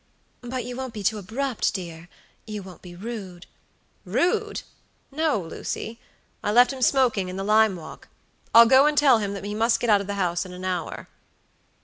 "But 0.41 0.65
you 0.65 0.75
won't 0.75 0.95
be 0.95 1.03
too 1.03 1.19
abrupt, 1.19 1.75
dear? 1.75 2.09
You 2.47 2.63
won't 2.63 2.81
be 2.81 2.95
rude?" 2.95 3.45
"Rude! 4.03 4.63
No, 5.11 5.39
Lucy. 5.39 5.99
I 6.43 6.51
left 6.51 6.73
him 6.73 6.81
smoking 6.81 7.29
in 7.29 7.37
the 7.37 7.43
lime 7.43 7.75
walk. 7.75 8.07
I'll 8.51 8.65
go 8.65 8.87
and 8.87 8.97
tell 8.97 9.19
him 9.19 9.35
that 9.35 9.43
he 9.43 9.53
must 9.53 9.79
get 9.79 9.91
out 9.91 10.01
of 10.01 10.07
the 10.07 10.15
house 10.15 10.43
in 10.43 10.53
an 10.53 10.65
hour." 10.65 11.07